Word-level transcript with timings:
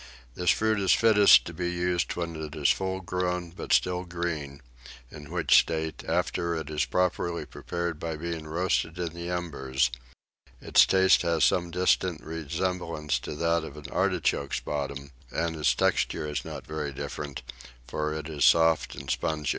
This 0.33 0.49
fruit 0.49 0.79
is 0.79 0.93
fittest 0.93 1.45
to 1.45 1.53
be 1.53 1.69
used 1.71 2.15
when 2.15 2.35
it 2.35 2.55
is 2.55 2.71
full 2.71 3.01
grown 3.01 3.51
but 3.51 3.71
still 3.71 4.03
green; 4.03 4.63
in 5.11 5.29
which 5.29 5.59
state, 5.59 6.03
after 6.07 6.55
it 6.55 6.71
is 6.71 6.85
properly 6.85 7.45
prepared 7.45 7.99
by 7.99 8.17
being 8.17 8.47
roasted 8.47 8.97
in 8.97 9.13
the 9.13 9.29
embers, 9.29 9.91
its 10.59 10.87
taste 10.87 11.21
has 11.21 11.43
some 11.43 11.69
distant 11.69 12.23
resemblance 12.23 13.19
to 13.19 13.35
that 13.35 13.63
of 13.63 13.77
an 13.77 13.91
artichoke's 13.91 14.59
bottom, 14.59 15.11
and 15.29 15.55
its 15.55 15.75
texture 15.75 16.27
is 16.27 16.43
not 16.43 16.65
very 16.65 16.91
different, 16.91 17.43
for 17.85 18.11
it 18.11 18.27
is 18.27 18.43
soft 18.43 18.95
and 18.95 19.11
spongy. 19.11 19.49